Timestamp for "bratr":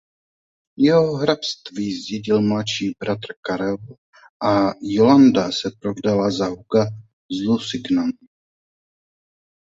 2.99-3.27